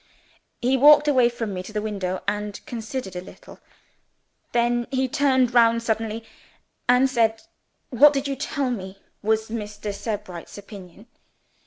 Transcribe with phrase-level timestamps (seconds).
[0.63, 3.59] He walked away from me to the window, and considered a little.
[4.51, 6.23] Then he turned round suddenly
[6.89, 7.43] and said
[7.91, 9.93] 'What did you tell me was Mr.
[9.93, 11.05] Sebright's opinion?